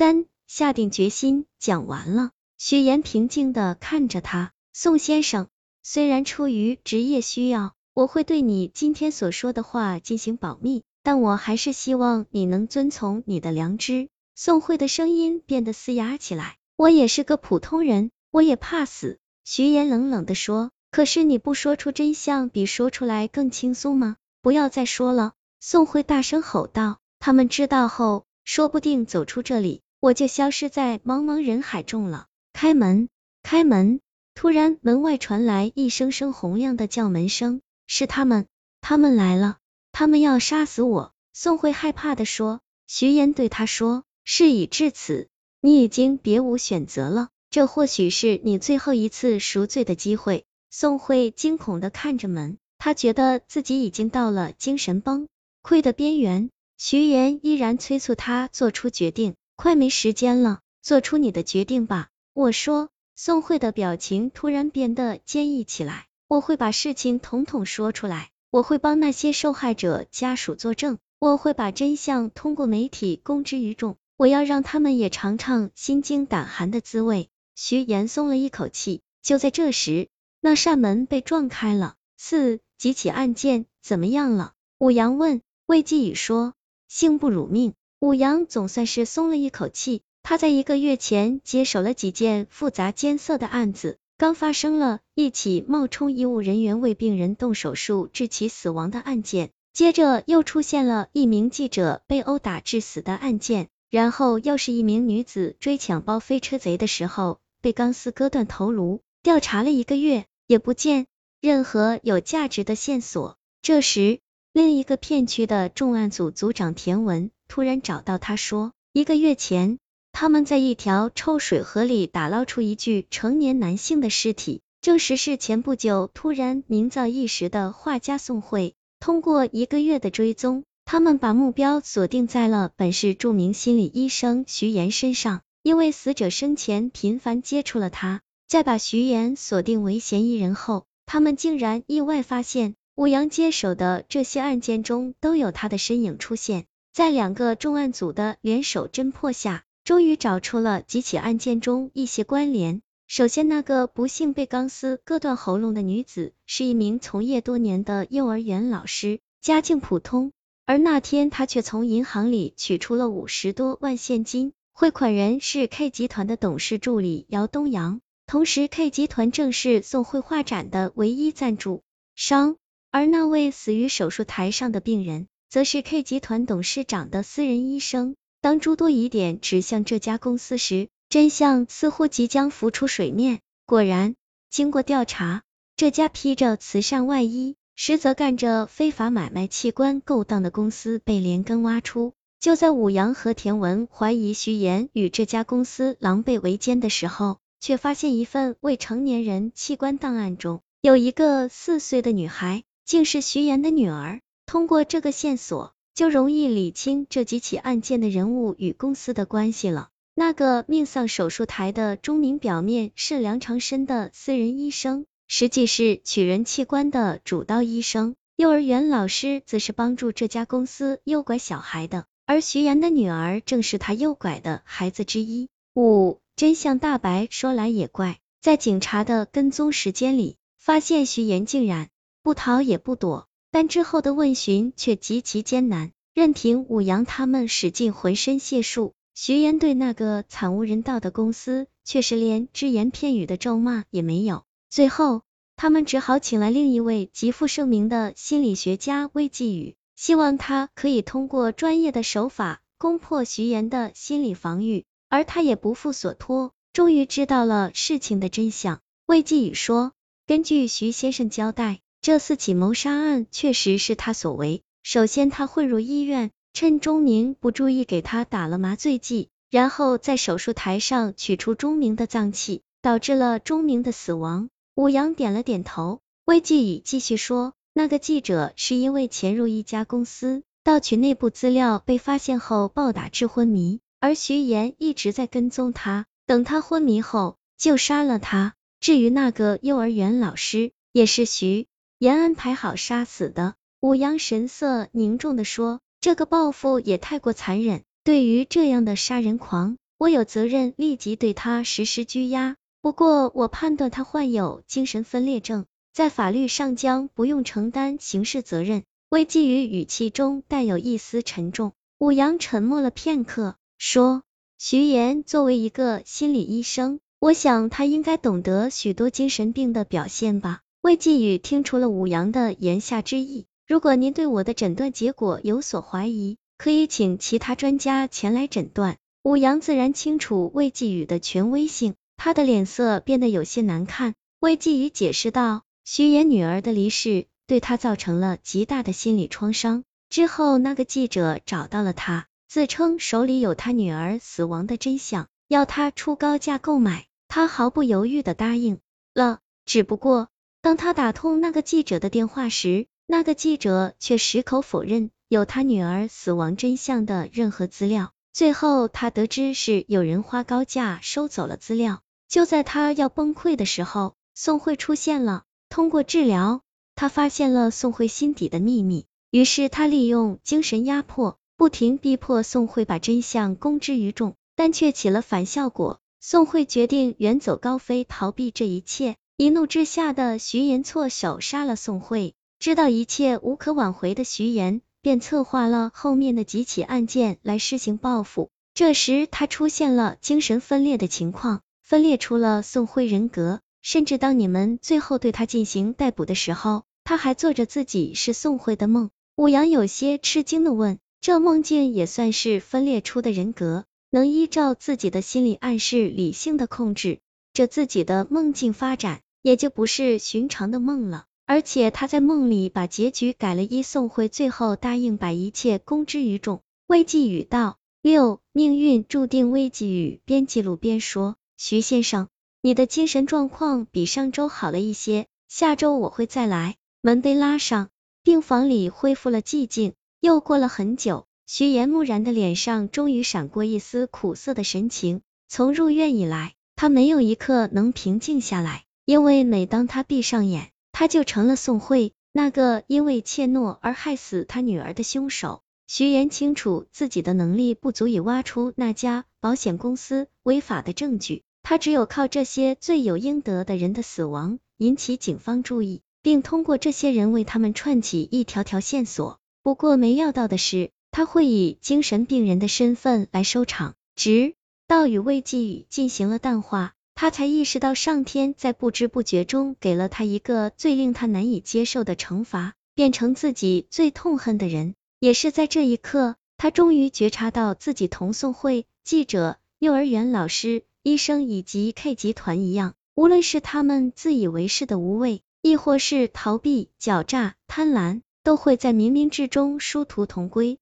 [0.00, 2.30] 三，下定决心，讲完了。
[2.56, 5.48] 徐岩平静的看着他，宋先生，
[5.82, 14.08] 虽然出于职业需要，我会对你今天所说的话进行保密，但我还是希望你能遵从你的良知。
[14.34, 19.18] 宋慧的声音变得嘶哑起来，我也是个普通人，我也怕死。
[19.44, 24.16] 徐岩冷冷的说，可是你不说出真相，比说出来更轻松吗？
[24.40, 25.34] 不要再说了。
[25.60, 32.26] 宋慧大声吼道，他们知道后，说不定走出这里，我就消失在茫茫人海中了。
[32.54, 33.08] 开门，
[33.42, 34.00] 开门！
[34.34, 38.46] 突然，门外传来一声声洪亮的叫门声，是他们，
[38.80, 39.58] 他们来了，
[39.92, 41.12] 他们要杀死我！
[41.34, 42.60] 宋慧害怕的说。
[42.86, 45.28] 徐岩对他说，事已至此，
[45.60, 50.44] 你已经别无选择了，这或许是你最后一次赎罪的机会。
[50.70, 55.28] 宋慧惊恐的看着门，他觉得自己已经到了精神崩
[55.62, 56.48] 溃的边缘。
[56.78, 62.08] 徐岩依然催促他做出决定，快没时间了，做出你的决定吧。
[62.32, 66.06] 我说，宋慧的表情突然变得坚毅起来。
[66.28, 77.28] 我会把事情统统说出来，我会帮那些受害者家属作证，我会把真相通过媒体公之于众，我要让他们也尝尝心惊胆寒的滋味。
[77.54, 79.02] 徐岩松了一口气。
[79.20, 80.08] 就在这时，
[80.40, 81.96] 那扇门被撞开了。
[82.16, 84.54] 四几起案件怎么样了？
[84.78, 85.42] 武阳问。
[85.66, 86.54] 魏继宇说，
[86.88, 87.74] 幸不辱命。
[88.00, 90.00] 武阳总算是松了一口气。
[90.22, 109.00] 他在一个月前接手了几件复杂艰涩的案子，刚发生了一起冒充医务人员为病人动手术致其死亡的案件，接着又出现了一名记者被殴打致死的案件，然后又是一名女子追抢包飞车贼的时候被钢丝割断头颅。
[109.22, 111.06] 调查了一个月，也不见
[111.42, 113.36] 任何有价值的线索。
[113.60, 114.20] 这时，
[114.54, 119.78] 另一个片区的重案组组长田文突然找到他说，一个月前。
[120.12, 128.74] 他们在一条臭水河里打捞出一具成年男性的尸体，证实是前不久突然名噪一时的画家宋慧。
[129.00, 138.20] 通过一个月的追踪，他们把目标锁定在了本市著名心理医生徐岩身上，因为死者生前频繁接触了他。
[138.46, 146.66] 在把徐岩锁定为嫌疑人后，他们竟然意外发现，武阳接手的这些案件中都有他的身影出现。
[146.92, 152.82] 在两个重案组的联手侦破下，终于找出了几起案件中一些关联。
[153.06, 160.32] 首先，那个不幸被钢丝割断喉咙的女子是一名从业多年的幼儿园老师，家境普通。
[160.66, 171.82] 而那天，她却从银行里取出了五十多万现金，汇款人是 K 集团的董事助理姚东阳，同时 K 集团正是宋绘画展的唯一赞助
[172.14, 172.56] 商。
[172.92, 178.14] 而那位死于手术台上的病人，则是 K 集团董事长的私人医生。
[178.40, 183.40] 当诸多疑点指向这家公司时，真相似乎即将浮出水面。
[183.66, 184.14] 果然，
[184.48, 185.42] 经过调查，
[185.74, 192.14] 这家披着慈善外衣，实则干着非法买卖器官勾当的公司被连根挖出。
[192.38, 204.20] 就在武阳和田文怀疑徐岩与这家公司狼狈为奸的时候，却发现一份未成年人器官档案中有一个四岁的女孩，竟是徐岩的女儿。
[204.50, 205.72] 通过这个线索。
[205.94, 209.90] 就容易理清这几起案件的人物与公司的关系了。
[210.14, 218.16] 那个命丧手术台的中名表面是梁长生的私人医生，实际是取人器官的主刀医生。
[218.34, 225.48] 幼儿园老师则是帮助这家公司诱拐小孩的，而徐岩的女儿正是他诱拐的孩子之一。
[225.74, 231.88] 五真相大白，说来也怪，在警察的跟踪时间里，发现徐岩竟然
[232.22, 233.28] 不逃也不躲。
[233.50, 244.44] 但之后的问询却极其艰难，任凭武阳他们使尽浑身解数，徐岩对那个惨无人道的公司却是连只言片语的咒骂也没有。
[244.68, 245.22] 最后，
[245.56, 254.84] 他们只好请来另一位极负盛名的心理学家魏继宇，希望他可以通过专业的手法攻破徐岩的心理防御。
[255.08, 258.80] 而他也不负所托，终于知道了事情的真相。
[259.06, 259.92] 魏继宇说
[260.24, 264.62] ：“根据徐先生交代。”这四起谋杀案确实是他所为。
[264.82, 274.48] 首先，他混入医院，趁钟明不注意给他打了麻醉剂，然后在手术台上取出钟明的脏器，导致了钟明的死亡。
[274.74, 276.00] 武阳点了点头。
[276.24, 288.54] 魏继宇继续说，那个记者是因为潜入一家公司盗取内部资料被发现后暴打致昏迷，而徐岩一直在跟踪他，等他昏迷后就杀了他。
[288.80, 291.66] 至于那个幼儿园老师，也是徐。
[292.00, 302.56] 严安排好杀死的，武阳神色凝重的说：“这个报复也太过残忍，对于这样的杀人狂，我有责任立即对他实施拘押。
[302.80, 308.82] 不过，我判断他患有精神分裂症，在法律上将不用承担刑事责任。
[309.10, 311.72] 魏继宇语气中带有一丝沉重。
[311.98, 314.22] 武阳沉默了片刻，说
[314.56, 323.46] ：“徐岩作为一个心理医生，我想他应该懂得许多精神病的表现吧。”魏继宇听出了武阳的言下之意。
[323.66, 328.96] 如果您对我的诊断结果有所怀疑，可以请其他专家前来诊断。
[329.22, 331.96] 武阳自然清楚魏继宇的权威性。
[332.16, 334.14] 他的脸色变得有些难看。
[334.40, 339.84] 魏继宇解释道：“徐岩女儿的离世对他造成了极大的心理创伤。
[340.08, 347.04] 之后，那个记者找到了他，自称手里有他女儿死亡的真相，要他出高价购买。
[347.28, 348.78] 他毫不犹豫的答应
[349.12, 349.40] 了。
[349.66, 350.28] 只不过，
[350.62, 358.12] 当他打通那个记者的电话时，那个记者却矢口否认有他女儿死亡真相的任何资料。
[358.32, 365.42] 最后，他得知是有人花高价收走了资料。”就在他要崩溃的时候，宋慧出现了。
[365.68, 366.62] 通过治疗，
[366.94, 369.06] 他发现了宋慧心底的秘密。
[369.30, 376.00] 于是他利用精神压迫，不停逼迫宋慧把真相公之于众，但却起了反效果。
[376.20, 379.16] 宋慧决定远走高飞，逃避这一切。
[379.40, 382.34] 一怒之下的徐岩错手杀了宋慧。
[382.58, 388.50] 知道一切无可挽回的徐岩，便策划了后面的几起案件来施行报复。
[388.74, 391.62] 这时他出现了精神分裂的情况。
[391.80, 399.08] 分裂出了宋辉人格，甚至当你们最后对他进行逮捕的时候，他还做着自己是宋慧的梦。
[399.36, 407.20] 武阳有些吃惊的问：“这梦境也算是分裂出的人格，能依照自己的心理暗示理性的控制
[407.54, 411.26] 着自己的梦境发展，也就不是寻常的梦了。
[411.46, 421.36] 而且他在梦里把结局改了，一宋慧最后答应把一切公之于众。”魏继宇道：“六命运注定。”魏继宇边记录边说。
[421.56, 422.28] 徐先生，
[422.62, 426.76] 你的精神状况比上周好了一些，下周我会再来。
[427.02, 427.88] 门被拉上，
[428.22, 429.92] 病房里恢复了寂静。
[430.20, 435.20] 又过了很久，徐岩木然的脸上终于闪过一丝苦涩的神情。
[435.48, 445.62] 从入院以来，他没有一刻能平静下来，因为每当他闭上眼，他就成了宋慧，那个因为怯懦而害死他女儿的凶手。
[445.88, 451.42] 徐岩清楚自己的能力不足以挖出那家保险公司违法的证据。
[451.64, 459.40] 他只有靠这些罪有应得的人的死亡引起警方注意，并通过这些人为他们串起一条条线索。
[459.64, 463.96] 不过没料到的是，他会以精神病人的身份来收场。
[464.14, 464.54] 直
[464.86, 474.94] 到与魏继宇进行了淡化，他才意识到上天在不知不觉中给了他一个最令他难以接受的惩罚，变成自己最痛恨的人。
[475.18, 480.82] 也是在这一刻，他终于觉察到自己同宋慧、记者、幼儿园老师。
[481.02, 490.78] 医生以及 K 集团一样，无论是他们自以为是的无畏，亦或是逃避、狡诈、贪婪，都会在冥冥之中殊途同归。